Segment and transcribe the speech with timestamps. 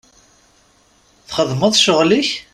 [1.29, 2.29] Txedmeḍ ccɣel-ik?